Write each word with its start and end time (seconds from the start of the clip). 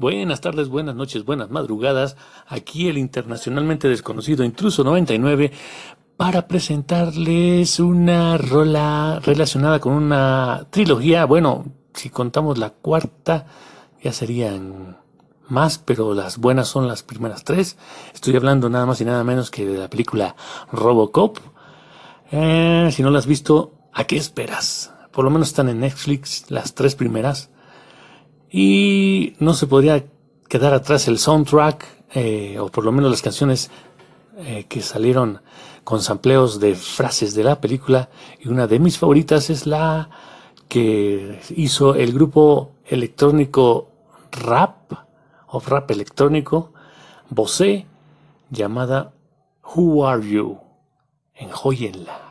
Buenas 0.00 0.40
tardes, 0.40 0.70
buenas 0.70 0.94
noches, 0.94 1.26
buenas 1.26 1.50
madrugadas. 1.50 2.16
Aquí 2.46 2.88
el 2.88 2.96
internacionalmente 2.96 3.86
desconocido 3.86 4.44
Intruso 4.44 4.82
99 4.82 5.52
para 6.16 6.48
presentarles 6.48 7.78
una 7.80 8.38
rola 8.38 9.20
relacionada 9.22 9.78
con 9.78 9.92
una 9.92 10.66
trilogía. 10.70 11.26
Bueno, 11.26 11.66
si 11.92 12.08
contamos 12.08 12.56
la 12.56 12.70
cuarta, 12.70 13.44
ya 14.02 14.10
serían 14.14 14.96
más, 15.48 15.76
pero 15.76 16.14
las 16.14 16.38
buenas 16.38 16.66
son 16.68 16.88
las 16.88 17.02
primeras 17.02 17.44
tres. 17.44 17.76
Estoy 18.14 18.34
hablando 18.36 18.70
nada 18.70 18.86
más 18.86 19.02
y 19.02 19.04
nada 19.04 19.22
menos 19.22 19.50
que 19.50 19.66
de 19.66 19.76
la 19.76 19.90
película 19.90 20.34
Robocop. 20.72 21.36
Eh, 22.32 22.88
si 22.90 23.02
no 23.02 23.10
la 23.10 23.18
has 23.18 23.26
visto, 23.26 23.74
¿a 23.92 24.04
qué 24.04 24.16
esperas? 24.16 24.94
Por 25.12 25.26
lo 25.26 25.30
menos 25.30 25.48
están 25.48 25.68
en 25.68 25.80
Netflix 25.80 26.50
las 26.50 26.72
tres 26.72 26.94
primeras. 26.94 27.50
Y 28.50 29.34
no 29.38 29.54
se 29.54 29.66
podría 29.66 30.04
quedar 30.48 30.74
atrás 30.74 31.06
el 31.08 31.18
soundtrack, 31.18 31.86
eh, 32.14 32.58
o 32.58 32.68
por 32.68 32.84
lo 32.84 32.92
menos 32.92 33.10
las 33.10 33.22
canciones 33.22 33.70
eh, 34.38 34.64
que 34.68 34.82
salieron 34.82 35.40
con 35.84 36.02
sampleos 36.02 36.58
de 36.58 36.74
frases 36.74 37.34
de 37.34 37.44
la 37.44 37.60
película. 37.60 38.10
Y 38.40 38.48
una 38.48 38.66
de 38.66 38.78
mis 38.80 38.98
favoritas 38.98 39.50
es 39.50 39.66
la 39.66 40.10
que 40.68 41.40
hizo 41.56 41.94
el 41.94 42.12
grupo 42.12 42.72
electrónico 42.86 43.90
rap, 44.32 44.92
o 45.48 45.60
rap 45.60 45.90
electrónico, 45.90 46.72
Bose, 47.28 47.86
llamada 48.50 49.12
Who 49.74 50.06
Are 50.06 50.28
You? 50.28 50.58
Enjóyenla. 51.34 52.29